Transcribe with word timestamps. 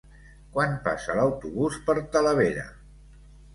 Quan 0.55 0.73
passa 0.87 1.17
l'autobús 1.19 1.79
per 1.91 1.97
Talavera? 2.17 2.67